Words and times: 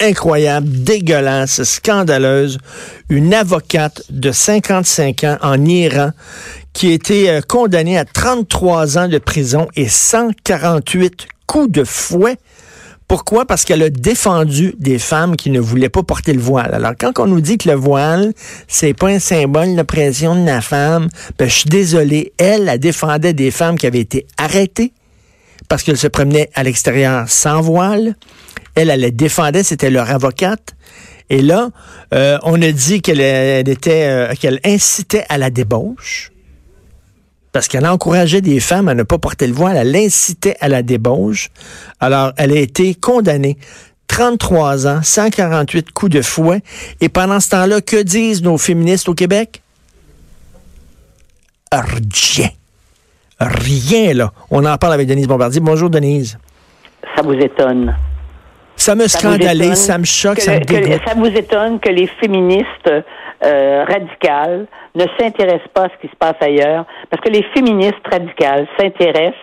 incroyable, 0.00 0.68
dégueulasse, 0.68 1.62
scandaleuse. 1.62 2.58
Une 3.08 3.34
avocate 3.34 4.02
de 4.10 4.32
55 4.32 5.24
ans 5.24 5.38
en 5.42 5.64
Iran 5.64 6.10
qui 6.72 6.90
a 6.90 6.92
été 6.92 7.30
euh, 7.30 7.40
condamnée 7.40 7.98
à 7.98 8.04
33 8.04 8.98
ans 8.98 9.08
de 9.08 9.18
prison 9.18 9.68
et 9.76 9.88
148 9.88 11.26
coups 11.46 11.70
de 11.70 11.84
fouet. 11.84 12.36
Pourquoi? 13.08 13.44
Parce 13.44 13.64
qu'elle 13.64 13.82
a 13.82 13.90
défendu 13.90 14.74
des 14.78 14.98
femmes 14.98 15.36
qui 15.36 15.50
ne 15.50 15.60
voulaient 15.60 15.88
pas 15.88 16.02
porter 16.02 16.32
le 16.32 16.40
voile. 16.40 16.74
Alors, 16.74 16.92
quand 16.98 17.20
on 17.20 17.26
nous 17.26 17.40
dit 17.40 17.56
que 17.56 17.68
le 17.68 17.76
voile, 17.76 18.32
c'est 18.66 18.94
pas 18.94 19.08
un 19.08 19.20
symbole 19.20 19.76
de 19.76 19.82
pression 19.82 20.34
de 20.34 20.44
la 20.44 20.60
femme, 20.60 21.08
ben, 21.38 21.48
je 21.48 21.54
suis 21.54 21.70
désolé. 21.70 22.32
Elle, 22.36 22.68
elle 22.68 22.80
défendait 22.80 23.32
des 23.32 23.52
femmes 23.52 23.78
qui 23.78 23.86
avaient 23.86 24.00
été 24.00 24.26
arrêtées 24.38 24.92
parce 25.68 25.82
qu'elles 25.82 25.98
se 25.98 26.06
promenaient 26.06 26.50
à 26.54 26.62
l'extérieur 26.62 27.28
sans 27.28 27.60
voile. 27.60 28.16
Elle, 28.74 28.90
elle 28.90 29.00
les 29.00 29.10
défendait, 29.10 29.62
c'était 29.62 29.90
leur 29.90 30.10
avocate. 30.10 30.74
Et 31.28 31.42
là, 31.42 31.70
euh, 32.14 32.38
on 32.42 32.60
a 32.62 32.70
dit 32.70 33.02
qu'elle 33.02 33.20
euh, 33.20 34.34
qu'elle 34.34 34.60
incitait 34.64 35.24
à 35.28 35.38
la 35.38 35.50
débauche 35.50 36.30
parce 37.56 37.68
qu'elle 37.68 37.86
encourageait 37.86 38.42
des 38.42 38.60
femmes 38.60 38.88
à 38.88 38.94
ne 38.94 39.02
pas 39.02 39.16
porter 39.16 39.46
le 39.46 39.54
voile, 39.54 39.78
elle 39.78 39.96
incitait 39.96 40.56
à 40.60 40.68
la 40.68 40.82
débauche. 40.82 41.48
Alors, 42.00 42.34
elle 42.36 42.52
a 42.52 42.56
été 42.56 42.94
condamnée 42.94 43.56
33 44.08 44.86
ans, 44.86 45.00
148 45.02 45.90
coups 45.92 46.12
de 46.12 46.20
fouet. 46.20 46.62
Et 47.00 47.08
pendant 47.08 47.40
ce 47.40 47.48
temps-là, 47.48 47.80
que 47.80 48.02
disent 48.02 48.42
nos 48.42 48.58
féministes 48.58 49.08
au 49.08 49.14
Québec? 49.14 49.62
Rien. 51.72 52.50
Rien, 53.38 54.14
là. 54.14 54.30
On 54.50 54.64
en 54.64 54.76
parle 54.76 54.94
avec 54.94 55.08
Denise 55.08 55.28
Bombardier. 55.28 55.60
Bonjour, 55.60 55.90
Denise. 55.90 56.38
Ça 57.14 57.22
vous 57.22 57.34
étonne. 57.34 57.94
Ça 58.76 58.94
me 58.94 59.06
scandalise, 59.08 59.74
ça 59.74 59.98
me 59.98 60.04
choque, 60.04 60.40
ça 60.40 60.54
me 60.54 60.60
dégoûte. 60.60 61.00
Ça 61.06 61.14
vous 61.14 61.26
étonne 61.26 61.80
que 61.80 61.88
les 61.88 62.06
féministes 62.20 62.90
euh, 63.44 63.84
radicales 63.84 64.66
ne 64.94 65.04
s'intéressent 65.18 65.68
pas 65.74 65.84
à 65.84 65.88
ce 65.88 66.00
qui 66.00 66.08
se 66.08 66.16
passe 66.16 66.36
ailleurs, 66.40 66.84
parce 67.10 67.22
que 67.22 67.30
les 67.30 67.42
féministes 67.54 68.06
radicales 68.10 68.66
s'intéressent, 68.78 69.34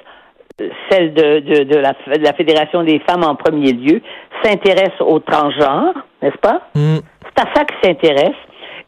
euh, 0.61 0.69
celles 0.89 1.13
de, 1.13 1.39
de, 1.39 1.63
de, 1.63 1.75
la, 1.77 1.93
de, 1.93 2.23
la, 2.23 2.33
Fédération 2.33 2.83
des 2.83 2.99
femmes 3.07 3.23
en 3.23 3.35
premier 3.35 3.73
lieu, 3.73 4.01
s'intéressent 4.43 5.01
aux 5.01 5.19
transgenres, 5.19 5.95
n'est-ce 6.21 6.37
pas? 6.37 6.61
Mm. 6.75 6.97
C'est 7.25 7.43
à 7.43 7.53
ça 7.55 7.65
qu'ils 7.65 7.89
s'intéressent, 7.89 8.35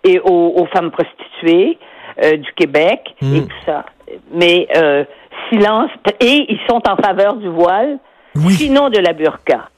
et 0.03 0.19
aux, 0.19 0.53
aux, 0.57 0.65
femmes 0.67 0.91
prostituées 0.91 1.77
euh, 2.23 2.37
du 2.37 2.51
Québec, 2.55 3.15
mm. 3.21 3.35
et 3.35 3.41
tout 3.41 3.65
ça. 3.65 3.85
Mais 4.31 4.67
euh, 4.75 5.03
silence, 5.49 5.91
et 6.19 6.45
ils 6.49 6.59
sont 6.69 6.81
en 6.87 6.95
faveur 6.97 7.35
du 7.35 7.47
voile, 7.47 7.99
oui. 8.35 8.53
sinon 8.53 8.89
de 8.89 8.99
la 8.99 9.13
burqa. 9.13 9.69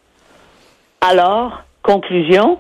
Alors, 1.02 1.62
conclusion, 1.84 2.60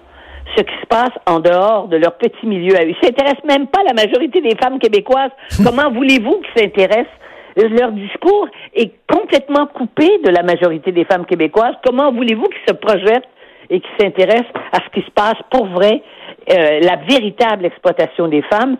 ce 0.55 0.63
qui 0.63 0.73
se 0.81 0.85
passe 0.87 1.11
en 1.25 1.39
dehors 1.39 1.87
de 1.87 1.97
leur 1.97 2.13
petit 2.17 2.45
milieu 2.45 2.75
à 2.77 2.83
eux. 2.83 2.89
Ils 2.89 3.05
s'intéressent 3.05 3.43
même 3.45 3.67
pas 3.67 3.81
à 3.81 3.93
la 3.93 3.93
majorité 3.93 4.41
des 4.41 4.55
femmes 4.55 4.79
québécoises. 4.79 5.31
Comment 5.63 5.91
voulez-vous 5.91 6.41
qu'ils 6.41 6.63
s'intéressent? 6.63 7.11
Leur 7.55 7.91
discours 7.91 8.47
est 8.75 8.91
complètement 9.11 9.65
coupé 9.65 10.05
de 10.23 10.29
la 10.29 10.43
majorité 10.43 10.91
des 10.91 11.05
femmes 11.05 11.25
québécoises. 11.25 11.73
Comment 11.83 12.11
voulez-vous 12.11 12.45
qu'ils 12.45 12.67
se 12.67 12.73
projettent 12.73 13.27
et 13.71 13.79
qu'ils 13.79 13.97
s'intéressent 13.99 14.53
à 14.71 14.77
ce 14.85 14.89
qui 14.93 15.03
se 15.03 15.11
passe 15.11 15.37
pour 15.49 15.65
vrai? 15.65 16.03
Euh, 16.51 16.79
la 16.81 16.97
véritable 16.97 17.65
exploitation 17.65 18.27
des 18.27 18.43
femmes, 18.43 18.77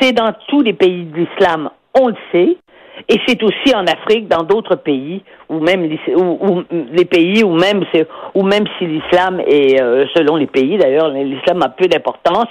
c'est 0.00 0.12
dans 0.12 0.32
tous 0.48 0.60
les 0.60 0.72
pays 0.72 1.04
de 1.04 1.16
l'islam, 1.18 1.70
on 2.00 2.08
le 2.08 2.16
sait. 2.32 2.56
Et 3.08 3.20
c'est 3.26 3.42
aussi 3.42 3.74
en 3.74 3.86
Afrique, 3.86 4.26
dans 4.26 4.42
d'autres 4.42 4.76
pays, 4.76 5.22
ou 5.48 5.60
même 5.60 5.82
les 5.82 7.04
pays 7.04 7.44
même 7.44 7.84
ou 8.34 8.42
même 8.42 8.64
si 8.78 8.86
l'islam 8.86 9.40
est 9.46 9.80
euh, 9.80 10.06
selon 10.14 10.36
les 10.36 10.46
pays 10.46 10.78
d'ailleurs, 10.78 11.10
l'islam 11.10 11.62
a 11.62 11.68
peu 11.68 11.86
d'importance. 11.86 12.48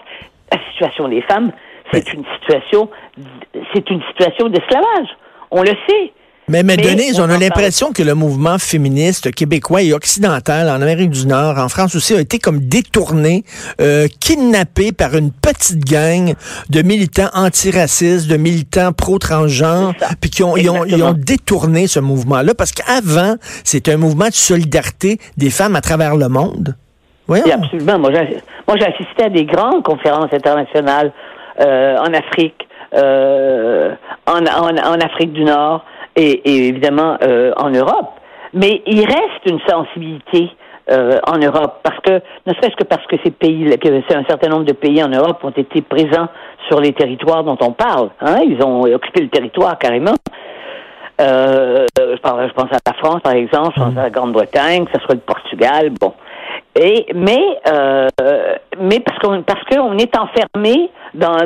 La 0.52 0.60
situation 0.72 1.08
des 1.08 1.22
femmes, 1.22 1.52
c'est 1.92 2.14
une 2.14 2.24
situation, 2.40 2.90
c'est 3.74 3.90
une 3.90 4.02
situation 4.04 4.48
d'esclavage. 4.50 5.10
On 5.52 5.62
le 5.62 5.74
sait. 5.90 6.14
Mais, 6.48 6.62
mais, 6.62 6.78
Denise, 6.78 7.20
on, 7.20 7.30
a 7.30 7.40
l'impression 7.40 7.92
que 7.92 8.04
le 8.04 8.14
mouvement 8.14 8.60
féministe 8.60 9.34
québécois 9.34 9.82
et 9.82 9.94
occidental 9.94 10.70
en 10.70 10.80
Amérique 10.80 11.10
du 11.10 11.26
Nord, 11.26 11.58
en 11.58 11.70
France 11.70 11.96
aussi, 11.96 12.14
a 12.14 12.20
été 12.20 12.38
comme 12.38 12.60
détourné, 12.60 13.44
euh, 13.82 14.08
kidnappé 14.20 14.92
par 14.92 15.16
une 15.16 15.32
petite 15.32 15.84
gang 15.84 16.36
de 16.70 16.82
militants 16.84 17.30
antiracistes, 17.34 18.30
de 18.30 18.38
militants 18.38 18.94
pro-transgenres, 18.94 19.94
puis 20.22 20.30
qui 20.30 20.44
ont, 20.44 20.56
ils 20.56 20.70
ont, 20.70 20.86
ils 20.86 21.04
ont, 21.04 21.14
détourné 21.14 21.88
ce 21.88 22.00
mouvement-là, 22.00 22.54
parce 22.54 22.72
qu'avant, 22.72 23.36
c'était 23.64 23.94
un 23.94 23.98
mouvement 23.98 24.28
de 24.28 24.34
solidarité 24.34 25.18
des 25.38 25.50
femmes 25.50 25.76
à 25.76 25.82
travers 25.82 26.16
le 26.16 26.30
monde. 26.30 26.76
Voyons. 27.28 27.46
absolument. 27.52 27.98
Moi, 27.98 28.12
j'ai 28.12 28.86
assisté 28.86 29.24
à 29.24 29.30
des 29.30 29.46
grandes 29.46 29.82
conférences 29.82 30.32
internationales 30.32 31.12
euh, 31.60 31.98
en 31.98 32.14
Afrique, 32.14 32.68
euh, 32.94 33.96
en, 34.28 34.46
en, 34.46 34.78
en 34.78 35.00
Afrique 35.00 35.34
du 35.34 35.44
Nord 35.44 35.84
et, 36.16 36.68
évidemment 36.68 37.18
euh, 37.22 37.52
en 37.58 37.70
Europe. 37.70 38.12
Mais 38.54 38.82
il 38.86 39.06
reste 39.06 39.46
une 39.46 39.60
sensibilité 39.68 40.50
euh, 40.92 41.20
en 41.28 41.38
Europe 41.38 41.80
parce 41.84 42.00
que 42.02 42.22
ne 42.46 42.54
serait-ce 42.54 42.76
que 42.76 42.84
parce 42.84 43.06
que 43.08 43.16
ces 43.24 43.32
pays, 43.32 43.78
que 43.78 44.14
un 44.14 44.24
certain 44.26 44.50
nombre 44.50 44.66
de 44.66 44.74
pays 44.74 45.04
en 45.04 45.10
Europe 45.10 45.44
ont 45.44 45.50
été 45.50 45.82
présents 45.82 46.28
sur 46.70 46.80
les 46.80 46.94
territoires 46.94 47.44
dont 47.44 47.58
on 47.62 47.72
parle. 47.72 48.10
Hein, 48.22 48.38
ils 48.48 48.64
ont 48.64 48.82
occupé 48.84 49.22
le 49.22 49.30
territoire 49.30 49.78
carrément. 49.78 50.16
Euh, 51.22 51.86
je, 51.98 52.52
pense 52.54 52.72
à 52.72 52.80
la 52.86 52.94
France, 52.94 53.22
par 53.22 53.34
exemple, 53.34 53.72
je 53.76 53.82
pense 53.82 53.98
à 53.98 54.04
la 54.04 54.10
Grande-Bretagne, 54.10 54.86
que 54.86 54.92
ce 54.94 55.06
soit 55.06 55.16
le 55.16 55.22
Portugal, 55.22 55.92
bon. 56.00 56.14
Et 56.76 57.06
mais 57.16 57.42
euh, 57.68 58.08
mais 58.80 59.00
parce 59.00 59.18
qu'on 59.20 59.42
parce 59.44 59.64
qu'on 59.66 59.98
est 59.98 60.16
enfermé 60.18 60.90
dans 61.14 61.38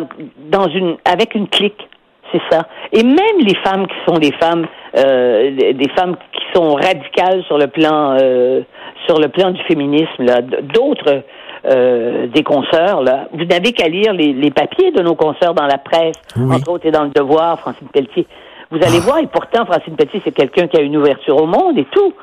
dans 0.49 0.67
une 0.67 0.97
avec 1.05 1.35
une 1.35 1.47
clique. 1.47 1.88
C'est 2.31 2.41
ça. 2.51 2.67
Et 2.91 3.03
même 3.03 3.39
les 3.39 3.55
femmes 3.63 3.87
qui 3.87 3.95
sont 4.07 4.19
des 4.19 4.31
femmes, 4.33 4.67
euh, 4.97 5.51
des 5.51 5.89
femmes 5.95 6.15
qui 6.31 6.43
sont 6.53 6.73
radicales 6.75 7.43
sur 7.45 7.57
le 7.57 7.67
plan, 7.67 8.17
euh, 8.21 8.61
sur 9.07 9.19
le 9.19 9.29
plan 9.29 9.51
du 9.51 9.61
féminisme, 9.63 10.23
là, 10.23 10.41
d'autres 10.41 11.23
euh, 11.65 12.27
des 12.27 12.43
consoeurs, 12.43 13.01
là, 13.01 13.27
vous 13.33 13.45
n'avez 13.45 13.73
qu'à 13.73 13.87
lire 13.87 14.13
les, 14.13 14.33
les, 14.33 14.51
papiers 14.51 14.91
de 14.91 15.01
nos 15.01 15.15
consoeurs 15.15 15.53
dans 15.53 15.65
la 15.65 15.77
presse, 15.77 16.21
entre 16.37 16.71
autres 16.71 16.85
et 16.85 16.91
dans 16.91 17.03
le 17.03 17.09
Devoir, 17.09 17.59
Francine 17.59 17.87
Pelletier. 17.87 18.27
Vous 18.71 18.77
allez 18.77 18.99
ah. 18.99 19.05
voir, 19.05 19.17
et 19.19 19.27
pourtant 19.27 19.65
Francine 19.65 19.95
Pelletier, 19.95 20.21
c'est 20.23 20.31
quelqu'un 20.31 20.67
qui 20.67 20.77
a 20.77 20.81
une 20.81 20.97
ouverture 20.97 21.41
au 21.41 21.47
monde 21.47 21.77
et 21.77 21.87
tout. 21.91 22.13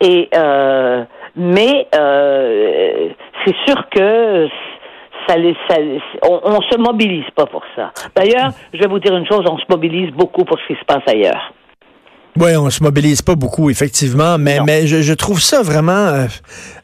Et 0.00 0.28
mais 1.34 1.88
c'est 1.92 3.54
sûr 3.66 3.88
que 3.90 4.48
on, 6.22 6.60
se 6.62 6.78
mobilise 6.78 7.28
pas 7.34 7.46
pour 7.46 7.62
ça. 7.74 7.92
D'ailleurs, 8.14 8.50
je 8.72 8.78
vais 8.78 8.86
vous 8.86 8.98
dire 8.98 9.16
une 9.16 9.26
chose, 9.26 9.44
on 9.50 9.58
se 9.58 9.64
mobilise 9.68 10.10
beaucoup 10.12 10.44
pour 10.44 10.58
ce 10.58 10.72
qui 10.72 10.78
se 10.78 10.84
passe 10.84 11.02
ailleurs. 11.06 11.52
Oui, 12.38 12.54
on 12.56 12.68
se 12.68 12.82
mobilise 12.82 13.22
pas 13.22 13.34
beaucoup, 13.34 13.70
effectivement, 13.70 14.36
mais, 14.38 14.58
mais 14.66 14.86
je, 14.86 15.14
trouve 15.14 15.40
ça 15.40 15.62
vraiment, 15.62 15.92
euh, 15.92 16.26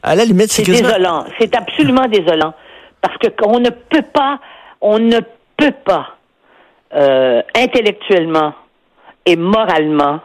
à 0.01 0.15
la 0.15 0.25
limite, 0.25 0.51
c'est 0.51 0.63
désolant. 0.63 1.25
C'est 1.39 1.55
absolument 1.55 2.07
désolant. 2.07 2.53
Parce 3.01 3.17
que 3.17 3.27
on 3.45 3.59
ne 3.59 3.69
peut 3.69 4.05
pas, 4.13 4.39
on 4.81 4.97
ne 4.97 5.19
peut 5.57 5.75
pas, 5.85 6.15
euh, 6.95 7.41
intellectuellement 7.55 8.53
et 9.25 9.35
moralement, 9.35 10.21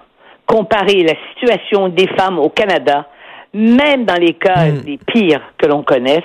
comparer 0.46 1.02
la 1.02 1.14
situation 1.30 1.88
des 1.88 2.08
femmes 2.08 2.38
au 2.38 2.48
Canada, 2.48 3.06
même 3.52 4.04
dans 4.06 4.18
les 4.18 4.34
cas 4.34 4.66
hmm. 4.66 4.82
les 4.86 4.98
pires 4.98 5.42
que 5.58 5.66
l'on 5.66 5.82
connaisse, 5.82 6.22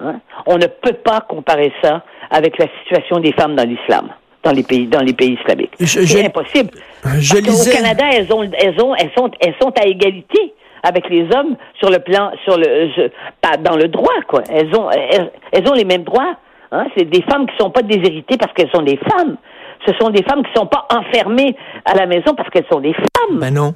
Hein? 0.00 0.20
On 0.46 0.56
ne 0.56 0.66
peut 0.66 0.94
pas 0.94 1.20
comparer 1.20 1.72
ça 1.82 2.02
avec 2.30 2.58
la 2.58 2.66
situation 2.80 3.20
des 3.20 3.32
femmes 3.32 3.54
dans 3.54 3.68
l'islam 3.68 4.08
dans 4.44 4.52
les 4.52 4.62
pays 4.62 4.86
dans 4.86 5.00
les 5.00 5.14
pays 5.14 5.38
islamiques. 5.40 5.72
C'est 5.78 6.26
impossible. 6.26 6.70
Je 7.18 7.36
Au 7.36 7.72
Canada, 7.72 8.04
elles 8.12 8.32
ont 8.32 8.42
elles 8.42 8.80
ont 8.80 8.94
elles 8.94 9.10
sont 9.16 9.30
elles 9.40 9.54
sont 9.60 9.72
à 9.80 9.86
égalité 9.86 10.54
avec 10.82 11.08
les 11.08 11.26
hommes 11.34 11.56
sur 11.80 11.90
le 11.90 11.98
plan 11.98 12.30
sur 12.44 12.58
le 12.58 13.10
pas 13.40 13.56
dans 13.56 13.76
le 13.76 13.88
droit 13.88 14.20
quoi. 14.28 14.42
Elles 14.50 14.74
ont 14.76 14.90
elles, 14.90 15.68
ont 15.68 15.72
les 15.72 15.84
mêmes 15.84 16.04
droits. 16.04 16.36
Hein? 16.72 16.86
C'est 16.96 17.08
des 17.08 17.22
femmes 17.22 17.46
qui 17.46 17.56
sont 17.58 17.70
pas 17.70 17.82
déshéritées 17.82 18.36
parce 18.36 18.52
qu'elles 18.52 18.70
sont 18.74 18.82
des 18.82 18.98
femmes. 18.98 19.36
Ce 19.86 19.92
sont 20.00 20.10
des 20.10 20.22
femmes 20.22 20.42
qui 20.44 20.52
sont 20.54 20.66
pas 20.66 20.86
enfermées 20.90 21.56
à 21.84 21.94
la 21.94 22.06
maison 22.06 22.34
parce 22.36 22.48
qu'elles 22.50 22.66
sont 22.70 22.80
des 22.80 22.94
femmes. 22.94 23.38
Ben 23.38 23.52
non. 23.52 23.74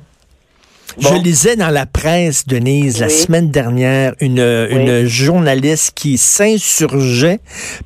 Je 0.99 1.15
lisais 1.23 1.57
dans 1.57 1.71
la 1.71 1.87
presse, 1.87 2.47
Denise, 2.47 3.01
la 3.01 3.09
semaine 3.09 3.51
dernière, 3.51 4.15
une, 4.21 4.41
une 4.41 5.05
journaliste 5.05 5.93
qui 5.95 6.19
s'insurgeait 6.19 7.41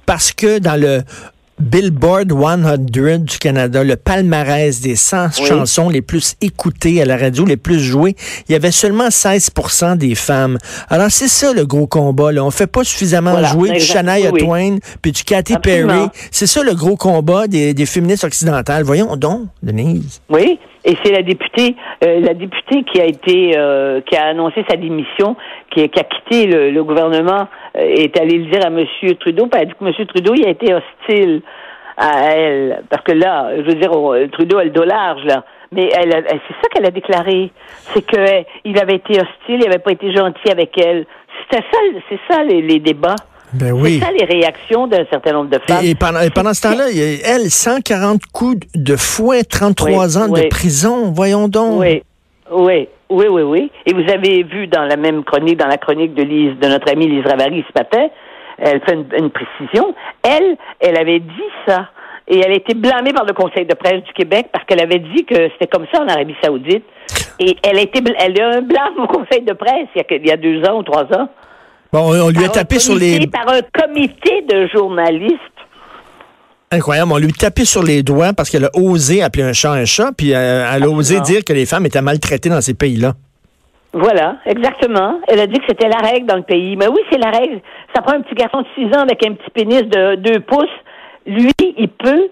parce 0.06 0.32
que 0.32 0.58
dans 0.58 0.80
le 0.80 1.02
Billboard 1.62 2.32
100 2.32 3.24
du 3.24 3.38
Canada, 3.38 3.84
le 3.84 3.96
palmarès 3.96 4.80
des 4.80 4.96
100 4.96 5.46
chansons 5.46 5.88
les 5.88 6.02
plus 6.02 6.34
écoutées 6.40 7.00
à 7.00 7.04
la 7.04 7.16
radio, 7.16 7.44
les 7.44 7.56
plus 7.56 7.78
jouées, 7.78 8.16
il 8.48 8.52
y 8.52 8.54
avait 8.56 8.72
seulement 8.72 9.08
16% 9.08 9.96
des 9.96 10.14
femmes. 10.14 10.58
Alors 10.90 11.10
c'est 11.10 11.28
ça 11.28 11.52
le 11.52 11.64
gros 11.64 11.86
combat. 11.86 12.32
Là. 12.32 12.44
On 12.44 12.50
fait 12.50 12.66
pas 12.66 12.84
suffisamment 12.84 13.42
jouer 13.44 13.70
du 13.70 13.80
Shania 13.80 14.32
Twain 14.32 14.78
puis 15.00 15.12
du 15.12 15.22
Katy 15.22 15.54
Perry. 15.62 16.08
C'est 16.30 16.48
ça 16.48 16.62
le 16.62 16.74
gros 16.74 16.96
combat 16.96 17.46
des, 17.46 17.74
des 17.74 17.86
féministes 17.86 18.24
occidentales. 18.24 18.82
Voyons 18.82 19.16
donc, 19.16 19.42
Denise. 19.62 20.20
Oui, 20.28 20.58
et 20.84 20.96
c'est 21.04 21.12
la 21.12 21.22
députée, 21.22 21.76
euh, 22.04 22.20
la 22.20 22.34
députée 22.34 22.82
qui 22.92 23.00
a 23.00 23.04
été, 23.04 23.52
euh, 23.56 24.00
qui 24.00 24.16
a 24.16 24.26
annoncé 24.26 24.64
sa 24.68 24.76
démission, 24.76 25.36
qui, 25.70 25.88
qui 25.88 26.00
a 26.00 26.04
quitté 26.04 26.46
le, 26.46 26.70
le 26.70 26.84
gouvernement 26.84 27.46
est 27.74 28.18
allée 28.18 28.38
le 28.38 28.50
dire 28.50 28.64
à 28.64 28.68
M. 28.68 28.84
Trudeau, 29.18 29.46
puis 29.46 29.60
elle 29.60 29.62
a 29.62 29.64
dit 29.66 29.74
que 29.78 29.84
M. 29.84 30.06
Trudeau, 30.06 30.34
il 30.34 30.46
a 30.46 30.50
été 30.50 30.74
hostile 30.74 31.42
à 31.96 32.30
elle. 32.30 32.82
Parce 32.88 33.02
que 33.04 33.12
là, 33.12 33.50
je 33.56 33.62
veux 33.62 33.74
dire, 33.74 33.90
Trudeau 34.32 34.58
a 34.58 34.64
le 34.64 34.70
dos 34.70 34.84
large, 34.84 35.24
là. 35.24 35.44
Mais 35.72 35.88
elle, 35.94 36.12
c'est 36.28 36.54
ça 36.60 36.68
qu'elle 36.70 36.86
a 36.86 36.90
déclaré. 36.90 37.50
C'est 37.94 38.02
qu'il 38.02 38.78
avait 38.78 38.96
été 38.96 39.14
hostile, 39.14 39.26
il 39.48 39.64
n'avait 39.64 39.78
pas 39.78 39.92
été 39.92 40.12
gentil 40.12 40.50
avec 40.50 40.76
elle. 40.78 41.06
C'était 41.42 41.64
ça, 41.72 41.78
c'est 42.10 42.20
ça 42.28 42.42
les, 42.42 42.78
débats. 42.78 43.16
Ben 43.54 43.72
oui. 43.72 43.98
C'est 43.98 44.06
ça 44.06 44.12
les 44.12 44.24
réactions 44.24 44.86
d'un 44.86 45.06
certain 45.10 45.32
nombre 45.32 45.50
de 45.50 45.58
femmes. 45.66 45.84
Et, 45.84 45.94
pendant, 45.94 46.20
pendant, 46.34 46.52
ce 46.52 46.62
temps-là, 46.62 46.84
elle, 47.24 47.50
140 47.50 48.20
coups 48.32 48.66
de 48.74 48.96
fouet, 48.96 49.44
33 49.44 50.18
ans 50.18 50.28
de 50.28 50.46
prison, 50.48 51.10
voyons 51.10 51.48
donc. 51.48 51.80
Oui, 51.80 52.02
oui, 52.50 52.88
oui, 53.12 53.26
oui, 53.28 53.42
oui. 53.42 53.72
Et 53.86 53.92
vous 53.92 54.10
avez 54.10 54.42
vu 54.42 54.66
dans 54.66 54.84
la 54.84 54.96
même 54.96 55.24
chronique, 55.24 55.58
dans 55.58 55.68
la 55.68 55.78
chronique 55.78 56.14
de 56.14 56.22
Lise, 56.22 56.58
de 56.58 56.68
notre 56.68 56.90
amie 56.90 57.08
Lise 57.08 57.26
Ravary 57.26 57.64
ce 57.68 57.78
matin, 57.78 58.08
elle 58.58 58.80
fait 58.80 58.94
une, 58.94 59.30
précision. 59.30 59.94
Elle, 60.22 60.56
elle 60.80 60.96
avait 60.96 61.20
dit 61.20 61.50
ça. 61.66 61.88
Et 62.28 62.38
elle 62.38 62.52
a 62.52 62.54
été 62.54 62.74
blâmée 62.74 63.12
par 63.12 63.24
le 63.24 63.32
Conseil 63.32 63.66
de 63.66 63.74
presse 63.74 64.02
du 64.04 64.12
Québec 64.12 64.48
parce 64.52 64.64
qu'elle 64.64 64.80
avait 64.80 65.00
dit 65.00 65.24
que 65.24 65.34
c'était 65.52 65.66
comme 65.66 65.86
ça 65.92 66.02
en 66.02 66.08
Arabie 66.08 66.36
Saoudite. 66.42 66.84
Et 67.40 67.56
elle 67.62 67.78
a 67.78 67.82
été, 67.82 68.00
elle 68.18 68.40
a 68.40 68.48
un 68.56 68.62
blâme 68.62 68.98
au 68.98 69.06
Conseil 69.06 69.42
de 69.42 69.52
presse 69.52 69.88
il 69.94 69.98
y 69.98 70.00
a, 70.00 70.16
il 70.16 70.26
y 70.26 70.30
a 70.30 70.36
deux 70.36 70.62
ans 70.68 70.78
ou 70.78 70.82
trois 70.82 71.04
ans. 71.04 71.28
Bon, 71.92 72.10
on 72.10 72.30
lui 72.30 72.44
a 72.44 72.48
tapé 72.48 72.78
sur 72.78 72.94
les. 72.94 73.26
Par 73.26 73.48
un 73.48 73.60
comité 73.62 74.42
de 74.48 74.66
journalistes. 74.68 75.36
Incroyable. 76.72 77.12
On 77.12 77.18
lui 77.18 77.32
tapé 77.32 77.66
sur 77.66 77.82
les 77.82 78.02
doigts 78.02 78.32
parce 78.32 78.48
qu'elle 78.48 78.64
a 78.64 78.70
osé 78.74 79.22
appeler 79.22 79.42
un 79.42 79.52
chat 79.52 79.72
un 79.72 79.84
chat, 79.84 80.10
puis 80.16 80.34
euh, 80.34 80.66
elle 80.74 80.84
a 80.84 80.88
osé 80.88 81.20
dire 81.20 81.44
que 81.44 81.52
les 81.52 81.66
femmes 81.66 81.84
étaient 81.84 82.00
maltraitées 82.00 82.48
dans 82.48 82.62
ces 82.62 82.72
pays-là. 82.72 83.12
Voilà, 83.92 84.36
exactement. 84.46 85.20
Elle 85.28 85.40
a 85.40 85.46
dit 85.46 85.58
que 85.58 85.66
c'était 85.68 85.88
la 85.88 85.98
règle 85.98 86.26
dans 86.26 86.36
le 86.36 86.42
pays. 86.42 86.76
Mais 86.76 86.88
oui, 86.88 87.00
c'est 87.10 87.18
la 87.18 87.30
règle. 87.30 87.60
Ça 87.94 88.00
prend 88.00 88.14
un 88.14 88.22
petit 88.22 88.34
garçon 88.34 88.62
de 88.62 88.66
6 88.74 88.96
ans 88.96 89.02
avec 89.02 89.22
un 89.26 89.34
petit 89.34 89.50
pénis 89.50 89.82
de 89.82 90.14
2 90.14 90.40
pouces. 90.40 90.64
Lui, 91.26 91.52
il 91.60 91.88
peut. 91.90 92.28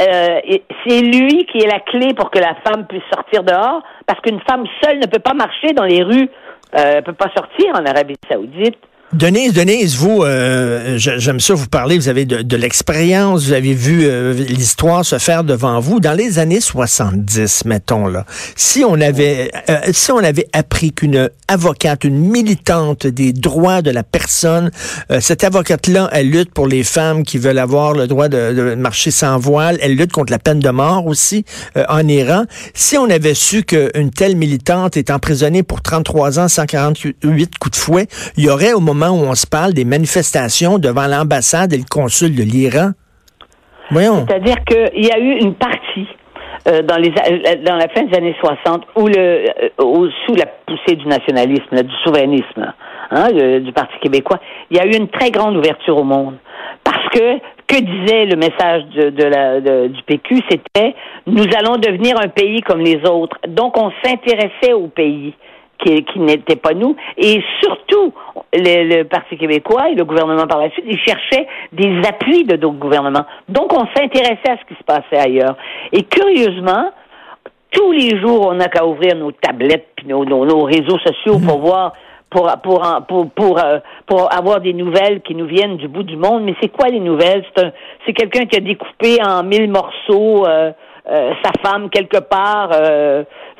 Euh, 0.00 0.40
c'est 0.86 1.00
lui 1.02 1.46
qui 1.52 1.58
est 1.58 1.70
la 1.70 1.80
clé 1.80 2.14
pour 2.14 2.30
que 2.30 2.38
la 2.38 2.56
femme 2.66 2.86
puisse 2.86 3.02
sortir 3.12 3.44
dehors, 3.44 3.82
parce 4.06 4.18
qu'une 4.20 4.40
femme 4.48 4.64
seule 4.82 4.98
ne 4.98 5.06
peut 5.06 5.20
pas 5.20 5.34
marcher 5.34 5.72
dans 5.72 5.84
les 5.84 6.02
rues, 6.02 6.28
euh, 6.74 7.02
peut 7.02 7.12
pas 7.12 7.30
sortir 7.36 7.66
en 7.74 7.84
Arabie 7.84 8.16
Saoudite. 8.28 8.78
Denise, 9.14 9.52
Denise, 9.52 9.94
vous, 9.94 10.24
euh, 10.24 10.98
j'aime 10.98 11.38
ça 11.38 11.54
vous 11.54 11.68
parler, 11.68 11.98
vous 11.98 12.08
avez 12.08 12.24
de, 12.24 12.56
l'expérience, 12.56 13.44
vous 13.44 13.52
avez 13.52 13.72
vu 13.72 14.00
euh, 14.02 14.32
l'histoire 14.32 15.04
se 15.04 15.18
faire 15.18 15.44
devant 15.44 15.78
vous. 15.78 16.00
Dans 16.00 16.14
les 16.14 16.40
années 16.40 16.60
70, 16.60 17.64
mettons 17.64 18.08
là, 18.08 18.26
si 18.56 18.82
on 18.82 19.00
avait, 19.00 19.52
euh, 19.70 19.78
si 19.92 20.10
on 20.10 20.18
avait 20.18 20.48
appris 20.52 20.92
qu'une 20.92 21.30
avocate, 21.46 22.02
une 22.02 22.18
militante 22.18 23.06
des 23.06 23.32
droits 23.32 23.82
de 23.82 23.92
la 23.92 24.02
personne, 24.02 24.72
cette 25.20 25.44
avocate-là, 25.44 26.08
elle 26.10 26.30
lutte 26.30 26.52
pour 26.52 26.66
les 26.66 26.82
femmes 26.82 27.22
qui 27.22 27.38
veulent 27.38 27.58
avoir 27.60 27.92
le 27.92 28.08
droit 28.08 28.28
de, 28.28 28.52
de 28.52 28.74
marcher 28.74 29.12
sans 29.12 29.38
voile, 29.38 29.78
elle 29.80 29.94
lutte 29.94 30.10
contre 30.10 30.32
la 30.32 30.40
peine 30.40 30.58
de 30.58 30.70
mort 30.70 31.06
aussi 31.06 31.44
en 31.88 32.08
Iran. 32.08 32.46
Si 32.72 32.96
on 32.96 33.08
avait 33.08 33.34
su 33.34 33.62
qu'une 33.62 34.10
telle 34.10 34.34
militante 34.34 34.96
est 34.96 35.10
emprisonnée 35.10 35.62
pour 35.62 35.82
33 35.82 36.40
ans, 36.40 36.48
148 36.48 37.58
coups 37.58 37.78
de 37.78 37.80
fouet, 37.80 38.08
il 38.36 38.44
y 38.44 38.48
aurait 38.48 38.72
au 38.72 38.80
moment 38.80 39.03
où 39.12 39.24
on 39.24 39.34
se 39.34 39.46
parle 39.46 39.72
des 39.72 39.84
manifestations 39.84 40.78
devant 40.78 41.06
l'ambassade 41.06 41.72
et 41.72 41.78
le 41.78 41.84
consul 41.88 42.34
de 42.34 42.42
l'Iran? 42.42 42.90
Voyons. 43.90 44.26
C'est-à-dire 44.26 44.56
qu'il 44.64 45.04
y 45.04 45.10
a 45.10 45.18
eu 45.18 45.38
une 45.40 45.54
partie 45.54 46.08
euh, 46.66 46.80
euh, 46.80 46.82
dans 46.82 47.76
la 47.76 47.88
fin 47.88 48.04
des 48.04 48.16
années 48.16 48.34
60 48.40 48.84
où 48.96 49.08
euh, 49.08 49.46
sous 50.26 50.34
la 50.34 50.46
poussée 50.66 50.96
du 50.96 51.06
nationalisme, 51.06 51.82
du 51.82 51.94
souverainisme 52.02 52.72
hein, 53.10 53.28
du 53.60 53.72
Parti 53.72 53.94
québécois, 54.00 54.40
il 54.70 54.78
y 54.78 54.80
a 54.80 54.86
eu 54.86 54.96
une 54.96 55.08
très 55.08 55.30
grande 55.30 55.56
ouverture 55.56 55.98
au 55.98 56.04
monde. 56.04 56.36
Parce 56.82 57.06
que, 57.10 57.38
que 57.66 57.80
disait 57.80 58.24
le 58.24 58.36
message 58.36 58.84
du 59.90 60.02
PQ, 60.04 60.40
c'était 60.50 60.94
nous 61.26 61.46
allons 61.58 61.76
devenir 61.76 62.18
un 62.18 62.28
pays 62.28 62.62
comme 62.62 62.80
les 62.80 63.00
autres. 63.06 63.36
Donc 63.46 63.76
on 63.78 63.90
s'intéressait 64.02 64.72
au 64.72 64.86
pays 64.86 65.34
qui, 65.78 66.04
qui 66.04 66.18
n'était 66.20 66.56
pas 66.56 66.74
nous. 66.74 66.96
Et 67.16 67.42
surtout, 67.62 68.12
le, 68.52 69.02
Parti 69.04 69.36
québécois 69.36 69.90
et 69.90 69.94
le 69.94 70.04
gouvernement 70.04 70.46
par 70.46 70.60
la 70.60 70.70
suite, 70.70 70.84
ils 70.88 70.98
cherchaient 70.98 71.46
des 71.72 72.00
appuis 72.06 72.44
de 72.44 72.56
d'autres 72.56 72.78
gouvernements. 72.78 73.24
Donc, 73.48 73.72
on 73.72 73.86
s'intéressait 73.94 74.50
à 74.50 74.56
ce 74.56 74.64
qui 74.66 74.78
se 74.78 74.84
passait 74.84 75.18
ailleurs. 75.18 75.56
Et 75.92 76.04
curieusement, 76.04 76.90
tous 77.74 77.92
les 77.92 78.20
jours, 78.20 78.48
on 78.48 78.54
n'a 78.54 78.68
qu'à 78.68 78.86
ouvrir 78.86 79.16
nos 79.16 79.32
tablettes 79.32 79.88
puis 79.96 80.06
nos, 80.06 80.24
nos, 80.24 80.62
réseaux 80.62 80.98
sociaux 80.98 81.38
pour 81.44 81.58
mhm. 81.58 81.64
voir 81.64 81.92
pour 82.30 82.50
pour 82.62 82.82
pour 83.06 83.30
pour, 83.30 83.58
euh, 83.58 83.78
pour 84.06 84.32
avoir 84.32 84.60
des 84.60 84.72
nouvelles 84.72 85.20
qui 85.22 85.34
nous 85.34 85.46
viennent 85.46 85.76
du 85.76 85.88
bout 85.88 86.02
du 86.02 86.16
monde. 86.16 86.44
Mais 86.44 86.54
c'est 86.60 86.68
quoi 86.68 86.88
les 86.88 87.00
nouvelles? 87.00 87.44
C'est 87.56 87.72
c'est 88.06 88.12
quelqu'un 88.12 88.46
qui 88.46 88.56
a 88.56 88.60
découpé 88.60 89.18
en 89.24 89.42
mille 89.42 89.70
morceaux 89.70 90.46
euh, 90.46 90.72
euh, 91.10 91.32
sa 91.44 91.50
femme 91.62 91.90
quelque 91.90 92.18
part 92.18 92.70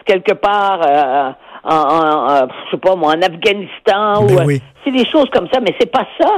quelque 0.06 0.32
part 0.34 1.34
en, 1.64 1.74
en, 1.74 2.48
je 2.66 2.70
sais 2.70 2.80
pas 2.80 2.94
moi, 2.96 3.14
en 3.14 3.22
Afghanistan 3.22 4.22
ou 4.22 4.26
ben 4.26 4.58
c'est 4.84 4.90
des 4.90 5.06
choses 5.10 5.28
comme 5.32 5.48
ça, 5.52 5.60
mais 5.60 5.74
c'est 5.80 5.90
pas 5.90 6.06
ça. 6.20 6.28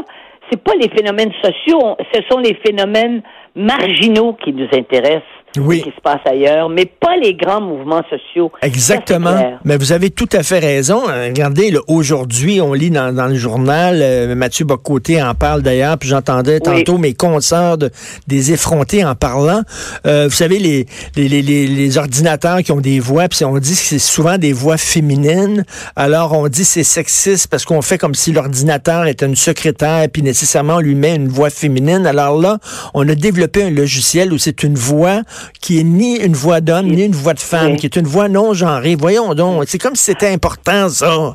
C'est 0.51 0.63
pas 0.63 0.75
les 0.81 0.89
phénomènes 0.89 1.33
sociaux, 1.43 1.97
ce 2.15 2.21
sont 2.31 2.39
les 2.39 2.55
phénomènes 2.65 3.21
marginaux 3.57 4.35
qui 4.35 4.53
nous 4.53 4.69
intéressent 4.73 5.23
oui. 5.61 5.83
qui 5.83 5.91
se 5.91 6.01
passe 6.01 6.21
ailleurs, 6.25 6.69
mais 6.69 6.87
pas 6.87 7.17
les 7.17 7.35
grands 7.35 7.61
mouvements 7.61 8.03
sociaux. 8.11 8.51
Exactement. 8.63 9.59
mais 9.65 9.77
vous 9.77 9.93
avez 9.93 10.11
tout 10.11 10.29
à 10.33 10.43
fait 10.43 10.59
raison. 10.59 11.09
Euh, 11.09 11.27
regardez, 11.29 11.75
aujourd'hui, 11.89 12.61
on 12.61 12.73
lit 12.73 12.91
dans, 12.91 13.29
le 13.29 13.35
journal, 13.35 14.01
euh, 14.01 14.35
Mathieu 14.35 14.65
Bocoté 14.65 15.23
en 15.23 15.35
parle 15.35 15.63
d'ailleurs, 15.63 15.99
puis 15.99 16.09
j'entendais 16.09 16.61
tantôt 16.61 16.99
mes 16.99 17.15
consoeurs 17.15 17.79
des 18.27 18.53
effrontés 18.53 19.05
en 19.05 19.15
parlant. 19.15 19.63
Euh, 20.07 20.27
vous 20.29 20.35
savez, 20.35 20.59
les, 20.59 20.87
les, 21.17 21.29
les, 21.29 21.43
les, 21.43 21.99
ordinateurs 21.99 22.59
qui 22.59 22.73
ont 22.73 22.81
des 22.81 23.01
voix, 23.01 23.29
puis 23.29 23.45
on 23.45 23.59
dit 23.59 23.73
que 23.73 23.79
c'est 23.79 23.99
souvent 23.99 24.39
des 24.39 24.53
voix 24.53 24.77
féminines. 24.77 25.65
Alors, 25.95 26.33
on 26.33 26.49
dit 26.49 26.65
c'est 26.65 26.85
sexiste 26.85 27.49
parce 27.49 27.65
qu'on 27.65 27.83
fait 27.83 27.99
comme 27.99 28.15
si 28.15 28.33
l'ordinateur 28.33 29.07
était 29.07 29.27
une 29.27 29.37
secrétaire, 29.37 30.07
puis 30.13 30.23
nécessairement 30.23 30.77
on 30.77 30.81
lui 30.81 30.95
met 30.95 31.15
une 31.15 31.29
voix 31.29 31.51
féminine. 31.51 32.07
Alors 32.07 32.41
là, 32.41 32.59
on 32.95 33.09
a 33.09 33.15
développé 33.15 33.63
un 33.63 33.71
logiciel 33.71 34.33
où 34.33 34.39
c'est 34.39 34.63
une 34.63 34.75
voix 34.75 35.23
qui 35.61 35.81
est 35.81 35.85
ni 35.85 36.17
une 36.17 36.35
voix 36.35 36.61
d'homme, 36.61 36.87
ni 36.87 37.05
une 37.05 37.13
voix 37.13 37.35
de 37.35 37.41
femme, 37.41 37.77
qui 37.77 37.87
est 37.87 37.97
une 37.97 38.07
voix 38.07 38.29
non 38.29 38.55
genrée. 38.55 38.97
Voyons 38.99 39.35
donc, 39.35 39.65
c'est 39.67 39.79
comme 39.79 39.95
si 39.95 40.05
c'était 40.05 40.33
important, 40.33 40.89
ça. 40.89 41.35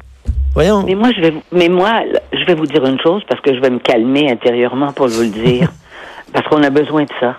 Voyons. 0.54 0.84
Mais 0.86 0.96
moi, 0.96 1.10
je 1.16 1.22
vais, 1.22 1.34
mais 1.52 1.70
moi, 1.70 2.02
je 2.34 2.46
vais 2.46 2.56
vous 2.56 2.66
dire 2.66 2.86
une 2.86 3.00
chose 3.00 3.24
parce 3.28 3.40
que 3.42 3.56
je 3.56 3.60
vais 3.62 3.70
me 3.70 3.80
calmer 3.80 4.30
intérieurement 4.30 4.92
pour 4.92 5.08
vous 5.08 5.22
le 5.22 5.30
dire, 5.30 5.70
parce 6.34 6.48
qu'on 6.48 6.64
a 6.64 6.70
besoin 6.70 7.04
de 7.04 7.12
ça. 7.20 7.36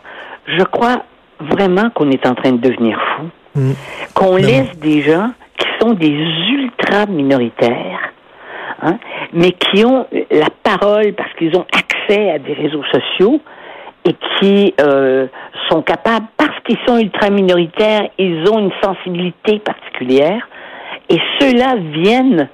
Je 0.46 0.64
crois 0.64 1.02
vraiment 1.40 1.90
qu'on 1.90 2.10
est 2.10 2.26
en 2.26 2.34
train 2.34 2.52
de 2.52 2.60
devenir 2.60 2.98
fou, 3.16 3.60
mm. 3.60 3.72
qu'on 4.14 4.36
laisse 4.36 4.76
des 4.78 5.02
gens 5.02 5.30
qui 5.58 5.66
sont 5.80 5.92
des 5.92 6.08
ultra 6.08 7.06
minoritaires, 7.06 8.12
hein, 8.80 8.98
mais 9.32 9.52
qui 9.52 9.84
ont 9.84 10.06
la 10.30 10.48
parole 10.62 11.12
parce 11.12 11.32
qu'ils 11.34 11.54
ont 11.56 11.66
accès 11.72 12.30
à 12.30 12.38
des 12.38 12.54
réseaux 12.54 12.84
sociaux 12.92 13.40
et 14.04 14.14
qui 14.38 14.74
euh, 14.80 15.26
sont 15.68 15.82
capables, 15.82 16.26
parce 16.36 16.58
qu'ils 16.64 16.78
sont 16.86 16.98
ultra 16.98 17.30
minoritaires, 17.30 18.08
ils 18.18 18.48
ont 18.48 18.58
une 18.58 18.72
sensibilité 18.82 19.58
particulière, 19.60 20.48
et 21.08 21.18
ceux-là 21.38 21.76
viennent, 21.76 22.48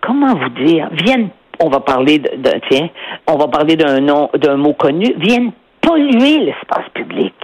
comment 0.00 0.34
vous 0.34 0.64
dire, 0.64 0.88
viennent, 0.92 1.28
on 1.62 1.68
va 1.68 1.80
parler 1.80 2.18
de, 2.18 2.28
tiens, 2.70 2.88
on 3.26 3.36
va 3.36 3.48
parler 3.48 3.76
d'un 3.76 4.00
nom, 4.00 4.30
d'un 4.34 4.56
mot 4.56 4.72
connu, 4.72 5.14
viennent 5.18 5.52
polluer 5.80 6.38
l'espace 6.38 6.88
public. 6.94 7.34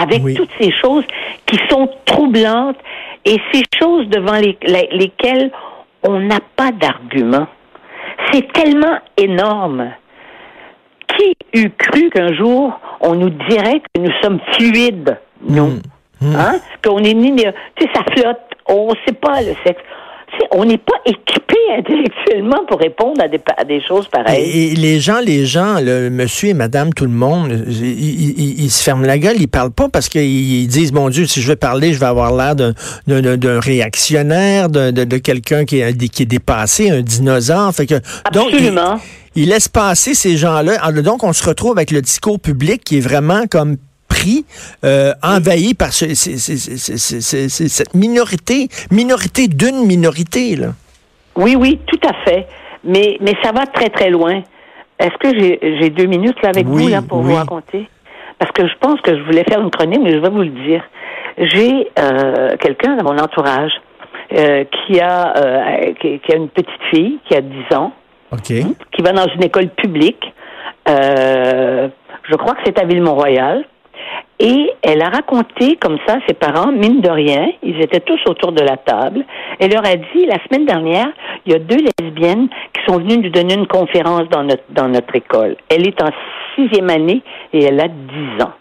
Avec 0.00 0.22
toutes 0.36 0.50
ces 0.60 0.70
choses 0.70 1.04
qui 1.46 1.58
sont 1.68 1.90
troublantes 2.04 2.76
et 3.24 3.36
ces 3.52 3.62
choses 3.78 4.06
devant 4.08 4.38
lesquelles 4.38 5.50
on 6.04 6.20
n'a 6.20 6.38
pas 6.54 6.70
d'argument. 6.70 7.48
C'est 8.30 8.52
tellement 8.52 8.98
énorme 9.16 9.90
qui 11.18 11.60
eût 11.60 11.70
cru 11.76 12.10
qu'un 12.10 12.32
jour, 12.34 12.78
on 13.00 13.14
nous 13.14 13.30
dirait 13.30 13.80
que 13.80 14.00
nous 14.00 14.12
sommes 14.22 14.40
fluides, 14.52 15.18
nous? 15.46 15.66
Hmm. 15.66 15.80
Hmm. 16.20 16.36
Hein? 16.36 16.60
Qu'on 16.84 16.98
est 16.98 17.14
ni. 17.14 17.34
Tu 17.36 17.42
sais, 17.80 17.88
ça 17.94 18.02
flotte. 18.12 18.38
On 18.66 18.88
ne 18.88 18.94
sait 19.06 19.14
pas 19.14 19.40
le 19.40 19.54
sexe. 19.64 19.80
on 20.52 20.64
n'est 20.64 20.78
pas 20.78 21.00
équipé 21.06 21.56
intellectuellement 21.78 22.64
pour 22.68 22.80
répondre 22.80 23.22
à 23.22 23.28
des, 23.28 23.40
à 23.56 23.64
des 23.64 23.80
choses 23.80 24.08
pareilles. 24.08 24.72
Et, 24.72 24.74
les 24.74 25.00
gens, 25.00 25.20
les 25.24 25.46
gens, 25.46 25.76
le 25.80 26.10
monsieur 26.10 26.50
et 26.50 26.54
madame, 26.54 26.92
tout 26.92 27.04
le 27.04 27.10
monde, 27.10 27.52
ils, 27.68 28.70
se 28.70 28.82
ferment 28.82 29.06
la 29.06 29.18
gueule, 29.18 29.36
ils 29.38 29.48
parlent 29.48 29.72
pas 29.72 29.88
parce 29.88 30.08
qu'ils 30.08 30.66
disent, 30.66 30.92
mon 30.92 31.08
Dieu, 31.08 31.26
si 31.26 31.40
je 31.40 31.48
vais 31.48 31.56
parler, 31.56 31.92
je 31.92 32.00
vais 32.00 32.06
avoir 32.06 32.34
l'air 32.34 32.54
d'un 32.56 33.60
réactionnaire, 33.60 34.68
de, 34.68 34.90
de, 34.90 35.18
quelqu'un 35.18 35.64
qui, 35.64 35.82
qui 36.08 36.22
est 36.24 36.26
dépassé, 36.26 36.90
un 36.90 37.00
dinosaure. 37.00 37.72
Fait 37.72 37.86
que, 37.86 37.94
Absolument. 38.24 38.92
Donc, 38.92 39.00
il 39.38 39.48
laisse 39.50 39.68
passer 39.68 40.14
ces 40.14 40.36
gens-là. 40.36 40.72
Ah, 40.82 40.92
donc, 40.92 41.22
on 41.22 41.32
se 41.32 41.48
retrouve 41.48 41.78
avec 41.78 41.90
le 41.90 42.02
discours 42.02 42.40
public 42.40 42.82
qui 42.84 42.98
est 42.98 43.00
vraiment 43.00 43.42
comme 43.50 43.76
pris, 44.08 44.44
euh, 44.84 45.12
envahi 45.22 45.74
par 45.74 45.92
cette 45.92 46.34
minorité, 47.94 48.68
minorité 48.90 49.48
d'une 49.48 49.86
minorité. 49.86 50.56
Là. 50.56 50.68
Oui, 51.36 51.56
oui, 51.56 51.78
tout 51.86 52.00
à 52.06 52.14
fait. 52.24 52.46
Mais, 52.84 53.18
mais 53.20 53.34
ça 53.42 53.52
va 53.52 53.66
très, 53.66 53.90
très 53.90 54.10
loin. 54.10 54.42
Est-ce 54.98 55.16
que 55.18 55.38
j'ai 55.80 55.90
deux 55.90 56.06
minutes 56.06 56.42
là 56.42 56.48
avec 56.48 56.66
vous 56.66 56.88
là, 56.88 57.02
pour 57.02 57.22
vous 57.22 57.34
raconter? 57.34 57.88
Parce 58.38 58.50
que 58.52 58.66
je 58.66 58.74
pense 58.80 59.00
que 59.00 59.16
je 59.16 59.22
voulais 59.22 59.44
faire 59.44 59.60
une 59.60 59.70
chronique, 59.70 60.00
mais 60.02 60.12
je 60.12 60.18
vais 60.18 60.30
vous 60.30 60.42
le 60.42 60.50
dire. 60.66 60.82
J'ai 61.38 61.88
euh, 61.98 62.56
quelqu'un 62.56 62.96
dans 62.96 63.12
mon 63.12 63.18
entourage 63.18 63.72
euh, 64.32 64.64
qui, 64.64 65.00
a, 65.00 65.36
euh, 65.36 65.92
qui, 65.94 66.32
a 66.32 66.36
une 66.36 66.48
petite 66.48 66.82
fille 66.90 67.18
qui 67.28 67.34
a 67.36 67.40
10 67.40 67.74
ans, 67.74 67.92
qui 68.92 69.02
va 69.02 69.12
dans 69.12 69.26
une 69.34 69.44
école 69.44 69.68
publique. 69.70 70.32
Euh, 70.88 71.88
je 72.28 72.34
crois 72.36 72.54
que 72.54 72.60
c'est 72.64 72.78
à 72.78 72.84
Ville-Mont-Royal. 72.84 73.64
Et 74.40 74.70
elle 74.82 75.02
a 75.02 75.08
raconté 75.08 75.76
comme 75.76 75.98
ça 76.06 76.14
à 76.14 76.18
ses 76.28 76.34
parents, 76.34 76.70
mine 76.70 77.00
de 77.00 77.10
rien, 77.10 77.48
ils 77.62 77.80
étaient 77.80 78.00
tous 78.00 78.20
autour 78.28 78.52
de 78.52 78.62
la 78.62 78.76
table. 78.76 79.24
Elle 79.58 79.72
leur 79.72 79.84
a 79.84 79.96
dit, 79.96 80.26
la 80.26 80.38
semaine 80.44 80.64
dernière, 80.64 81.08
il 81.44 81.52
y 81.52 81.56
a 81.56 81.58
deux 81.58 81.78
lesbiennes 81.98 82.48
qui 82.72 82.84
sont 82.86 82.98
venues 82.98 83.18
nous 83.18 83.30
donner 83.30 83.54
une 83.54 83.66
conférence 83.66 84.28
dans 84.28 84.88
notre 84.88 85.16
école. 85.16 85.56
Elle 85.68 85.88
est 85.88 86.00
en 86.00 86.10
sixième 86.54 86.88
année 86.88 87.22
et 87.52 87.64
elle 87.64 87.80
a 87.80 87.88
dix 87.88 88.44
ans. 88.44 88.52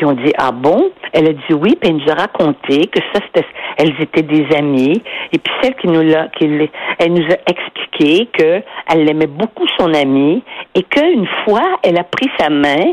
Ils 0.00 0.06
ont 0.06 0.12
dit, 0.12 0.32
ah 0.38 0.52
bon? 0.52 0.90
Elle 1.12 1.28
a 1.28 1.32
dit 1.32 1.52
oui, 1.52 1.76
puis 1.80 1.90
elle 1.90 1.96
nous 1.96 2.10
a 2.10 2.14
raconté 2.14 2.86
que 2.86 3.00
ça, 3.12 3.20
c'était, 3.26 3.46
elles 3.76 3.94
étaient 4.00 4.22
des 4.22 4.46
amies. 4.56 5.02
Et 5.32 5.38
puis 5.38 5.52
celle 5.62 5.74
qui 5.76 5.88
nous 5.88 6.02
l'a, 6.02 6.28
qui, 6.28 6.46
elle 6.98 7.12
nous 7.12 7.26
a 7.30 7.50
expliqué 7.50 8.26
que 8.32 8.62
elle 8.88 9.08
aimait 9.08 9.26
beaucoup 9.26 9.66
son 9.78 9.92
amie 9.92 10.42
et 10.74 10.82
qu'une 10.82 11.28
fois, 11.44 11.78
elle 11.82 11.98
a 11.98 12.04
pris 12.04 12.30
sa 12.38 12.48
main 12.48 12.92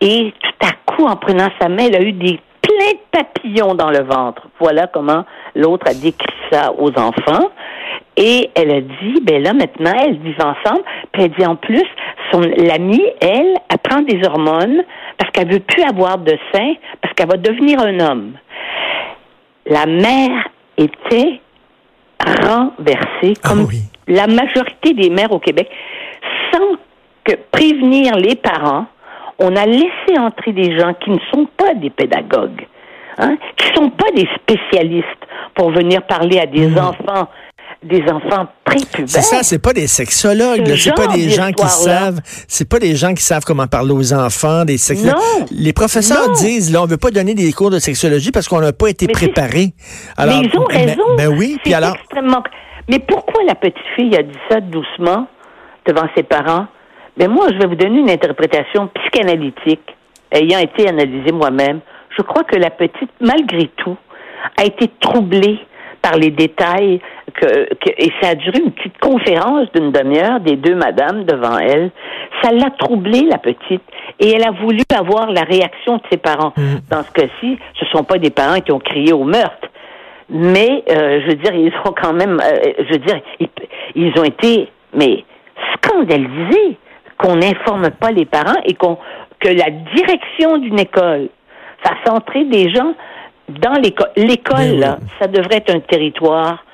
et 0.00 0.32
tout 0.40 0.66
à 0.66 0.72
coup, 0.92 1.06
en 1.06 1.16
prenant 1.16 1.48
sa 1.60 1.68
main, 1.68 1.84
elle 1.86 1.96
a 1.96 2.02
eu 2.02 2.12
des 2.12 2.40
plein 2.62 2.92
de 2.92 3.00
papillons 3.10 3.74
dans 3.74 3.90
le 3.90 4.02
ventre. 4.02 4.42
Voilà 4.58 4.86
comment 4.86 5.24
l'autre 5.54 5.86
a 5.88 5.94
décrit 5.94 6.34
ça 6.50 6.72
aux 6.78 6.90
enfants. 6.90 7.50
Et 8.16 8.50
elle 8.54 8.70
a 8.70 8.80
dit, 8.80 9.20
ben 9.22 9.42
là, 9.42 9.52
maintenant, 9.52 9.92
elles 9.98 10.18
vivent 10.18 10.40
ensemble. 10.40 10.82
Puis 11.12 11.22
elle 11.22 11.30
dit, 11.30 11.46
en 11.46 11.56
plus, 11.56 11.86
son 12.32 12.40
l'amie, 12.40 13.02
elle, 13.20 13.54
elle 13.68 13.78
prend 13.78 14.02
des 14.02 14.20
hormones 14.26 14.82
parce 15.20 15.30
qu'elle 15.32 15.52
veut 15.52 15.60
plus 15.60 15.82
avoir 15.82 16.16
de 16.16 16.36
sein, 16.52 16.72
parce 17.02 17.12
qu'elle 17.14 17.28
va 17.28 17.36
devenir 17.36 17.78
un 17.80 18.00
homme. 18.00 18.32
La 19.66 19.84
mère 19.84 20.48
était 20.78 21.40
renversée, 22.18 23.34
ah 23.44 23.48
comme 23.48 23.68
la 24.08 24.26
majorité 24.26 24.94
des 24.94 25.10
mères 25.10 25.30
au 25.30 25.38
Québec, 25.38 25.70
sans 26.50 26.76
que 27.22 27.34
prévenir 27.52 28.16
les 28.16 28.34
parents 28.34 28.86
on 29.40 29.56
a 29.56 29.66
laissé 29.66 30.18
entrer 30.18 30.52
des 30.52 30.78
gens 30.78 30.92
qui 30.94 31.10
ne 31.10 31.18
sont 31.32 31.48
pas 31.56 31.74
des 31.74 31.90
pédagogues, 31.90 32.66
hein, 33.18 33.36
qui 33.56 33.70
ne 33.70 33.74
sont 33.74 33.90
pas 33.90 34.10
des 34.14 34.28
spécialistes 34.36 35.06
pour 35.54 35.70
venir 35.70 36.02
parler 36.02 36.38
à 36.38 36.46
des 36.46 36.78
enfants 36.78 37.28
des 37.82 38.02
enfants 38.10 38.46
prépubères. 38.64 39.08
C'est 39.08 39.22
ça, 39.22 39.42
c'est 39.42 39.58
pas 39.58 39.72
des 39.72 39.86
sexologues, 39.86 40.74
c'est 40.76 40.94
pas 40.94 41.06
des 41.06 41.30
gens 41.30 41.50
qui 41.50 41.66
savent, 41.66 42.20
c'est 42.46 42.68
pas 42.68 42.78
des 42.78 42.94
gens 42.94 43.14
qui 43.14 43.22
savent 43.22 43.44
comment 43.44 43.66
parler 43.66 43.92
aux 43.92 44.12
enfants, 44.12 44.64
des 44.64 44.76
sexologues. 44.76 45.16
Les 45.50 45.72
professeurs 45.72 46.30
disent 46.32 46.72
là, 46.72 46.82
on 46.82 46.86
veut 46.86 46.98
pas 46.98 47.10
donner 47.10 47.34
des 47.34 47.52
cours 47.52 47.70
de 47.70 47.78
sexologie 47.78 48.32
parce 48.32 48.48
qu'on 48.48 48.60
n'a 48.60 48.72
pas 48.72 48.88
été 48.88 49.08
préparé. 49.08 49.72
Alors, 50.16 50.40
mais 50.40 50.48
ils 50.52 50.58
ont 50.58 50.64
raison. 50.64 51.16
Ben, 51.16 51.28
oui, 51.28 51.58
puis 51.62 51.72
alors 51.72 51.94
extrêmement 51.94 52.42
Mais 52.88 52.98
pourquoi 52.98 53.44
la 53.44 53.54
petite 53.54 53.78
fille 53.96 54.14
a 54.14 54.22
dit 54.22 54.38
ça 54.50 54.60
doucement 54.60 55.26
devant 55.86 56.06
ses 56.14 56.22
parents? 56.22 56.66
Mais 57.16 57.28
moi, 57.28 57.46
je 57.50 57.58
vais 57.58 57.66
vous 57.66 57.76
donner 57.76 58.00
une 58.00 58.10
interprétation 58.10 58.88
psychanalytique, 58.88 59.96
ayant 60.32 60.58
été 60.58 60.88
analysée 60.88 61.32
moi-même. 61.32 61.80
Je 62.16 62.22
crois 62.22 62.44
que 62.44 62.56
la 62.56 62.70
petite, 62.70 63.10
malgré 63.20 63.68
tout, 63.76 63.96
a 64.58 64.64
été 64.64 64.90
troublée 65.00 65.58
par 66.02 66.16
les 66.16 66.30
détails 66.30 67.00
que, 67.30 67.68
et 67.98 68.12
ça 68.20 68.30
a 68.30 68.34
duré 68.34 68.58
une 68.58 68.72
petite 68.72 68.98
conférence 68.98 69.70
d'une 69.74 69.92
demi-heure 69.92 70.40
des 70.40 70.56
deux 70.56 70.74
madames 70.74 71.24
devant 71.24 71.58
elle. 71.58 71.90
Ça 72.42 72.50
l'a 72.52 72.70
troublée, 72.70 73.22
la 73.30 73.38
petite, 73.38 73.82
et 74.18 74.32
elle 74.32 74.44
a 74.44 74.50
voulu 74.50 74.82
avoir 74.94 75.30
la 75.30 75.42
réaction 75.42 75.96
de 75.96 76.02
ses 76.10 76.18
parents. 76.18 76.52
Mm. 76.56 76.76
Dans 76.90 77.02
ce 77.02 77.12
cas-ci, 77.12 77.58
ce 77.78 77.86
sont 77.86 78.04
pas 78.04 78.18
des 78.18 78.30
parents 78.30 78.60
qui 78.60 78.72
ont 78.72 78.78
crié 78.78 79.12
au 79.12 79.24
meurtre, 79.24 79.68
mais 80.28 80.84
euh, 80.90 81.20
je 81.22 81.26
veux 81.28 81.36
dire, 81.36 81.54
ils 81.54 81.72
ont 81.84 81.92
quand 81.92 82.12
même, 82.12 82.40
euh, 82.40 82.72
je 82.78 82.92
veux 82.92 82.98
dire, 82.98 83.20
ils, 83.40 83.48
ils 83.94 84.18
ont 84.18 84.24
été, 84.24 84.68
mais 84.94 85.24
scandalisés 85.74 86.76
qu'on 87.18 87.36
n'informe 87.36 87.90
pas 87.90 88.10
les 88.10 88.24
parents 88.24 88.60
et 88.64 88.74
qu'on 88.74 88.98
que 89.40 89.48
la 89.48 89.70
direction 89.70 90.58
d'une 90.58 90.78
école 90.78 91.28
fasse 91.82 92.12
entrer 92.12 92.44
des 92.44 92.70
gens 92.70 92.94
dans 93.48 93.72
l'école. 93.80 94.10
L'école, 94.16 94.78
là, 94.78 94.98
ça 95.18 95.26
devrait 95.26 95.56
être 95.56 95.74
un 95.74 95.80
territoire 95.80 96.64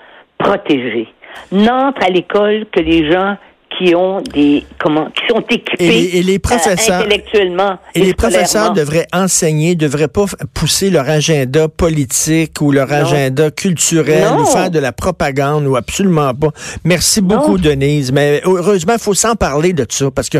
protégé. 0.48 1.08
N'entre 1.52 2.02
à 2.02 2.08
l'école 2.08 2.66
que 2.72 2.80
les 2.80 3.10
gens 3.10 3.36
qui 3.76 3.94
ont 3.94 4.22
des 4.22 4.64
comment 4.78 5.10
qui 5.10 5.26
sont 5.28 5.42
équipés 5.50 6.16
et 6.16 6.22
les, 6.22 6.38
professeurs 6.38 7.00
euh, 7.00 7.04
intellectuellement 7.04 7.78
et, 7.94 8.00
les 8.00 8.14
professeurs 8.14 8.72
devraient 8.72 9.06
enseigner 9.12 9.74
devraient 9.74 10.08
pas 10.08 10.24
pousser 10.54 10.88
leur 10.88 11.08
agenda 11.08 11.68
politique 11.68 12.60
ou 12.60 12.72
leur 12.72 12.90
agenda 12.90 13.50
culturel 13.50 14.38
ou 14.38 14.46
faire 14.46 14.70
de 14.70 14.78
la 14.78 14.92
propagande 14.92 15.66
ou 15.66 15.76
absolument 15.76 16.32
pas. 16.32 16.50
Merci 16.84 17.20
beaucoup 17.20 17.58
Denise. 17.58 18.12
Mais 18.12 18.40
heureusement 18.44 18.94
il 18.94 19.00
faut 19.00 19.14
s'en 19.14 19.34
parler 19.34 19.72
de 19.72 19.84
ça 19.88 20.10
parce 20.10 20.30
que 20.30 20.38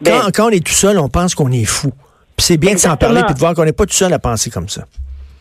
ben 0.00 0.30
quand, 0.32 0.46
on 0.46 0.50
est 0.50 0.64
tout 0.64 0.72
seul 0.72 0.98
on 0.98 1.08
pense 1.08 1.34
qu'on 1.34 1.52
est 1.52 1.66
fou. 1.66 1.92
C'est 2.38 2.56
bien 2.56 2.74
de 2.74 2.78
s'en 2.78 2.96
parler 2.96 3.22
puis 3.24 3.34
de 3.34 3.38
voir 3.40 3.54
qu'on 3.54 3.64
n'est 3.64 3.72
pas 3.72 3.86
tout 3.86 3.94
seul 3.94 4.12
à 4.12 4.18
penser 4.18 4.50
comme 4.50 4.68
ça. 4.68 4.84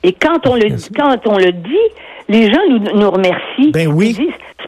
Et 0.04 0.14
quand 0.14 0.46
on 0.48 0.56
le 0.56 0.76
quand 0.96 1.18
on 1.28 1.38
le 1.38 1.52
dit 1.54 1.88
les 2.30 2.52
gens 2.52 2.60
nous, 2.70 3.00
nous 3.00 3.12
remercient 3.12 3.72
ben 3.72 3.88
oui 3.88 4.16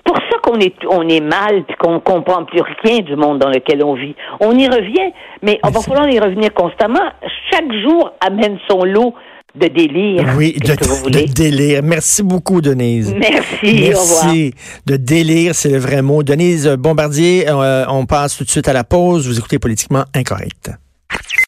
pour 0.10 0.18
ça 0.18 0.38
qu'on 0.42 0.60
est, 0.60 0.74
on 0.90 1.08
est 1.08 1.20
mal 1.20 1.64
puis 1.68 1.76
qu'on 1.78 2.00
comprend 2.00 2.44
plus 2.46 2.62
rien 2.84 3.00
du 3.00 3.16
monde 3.16 3.40
dans 3.40 3.50
lequel 3.50 3.84
on 3.84 3.94
vit. 3.94 4.16
On 4.40 4.58
y 4.58 4.68
revient, 4.68 5.14
mais 5.44 5.60
on 5.64 5.70
va 5.70 5.82
falloir 5.82 6.10
y 6.10 6.20
revenir 6.20 6.52
constamment. 6.54 7.12
Chaque 7.52 7.72
jour 7.84 8.12
amène 8.20 8.58
son 8.68 8.84
lot 8.84 9.14
de 9.56 9.68
délire. 9.68 10.26
Oui, 10.36 10.56
de, 10.60 11.34
délire. 11.34 11.82
Merci 11.84 12.24
beaucoup, 12.24 12.62
Denise. 12.62 13.14
Merci. 13.16 13.90
Merci. 13.90 14.54
De 14.86 14.96
délire, 14.96 15.54
c'est 15.54 15.70
le 15.70 15.78
vrai 15.78 16.02
mot. 16.02 16.24
Denise 16.24 16.68
Bombardier, 16.68 17.48
euh, 17.48 17.86
on 17.90 18.06
passe 18.06 18.38
tout 18.38 18.44
de 18.44 18.50
suite 18.50 18.68
à 18.68 18.74
la 18.74 18.84
pause. 18.84 19.28
Vous 19.28 19.38
écoutez 19.38 19.60
Politiquement 19.60 20.06
Incorrect. 20.16 20.72